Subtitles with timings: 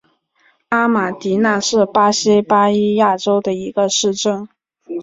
[0.69, 4.49] 阿马迪纳是巴西巴伊亚州的一个市镇。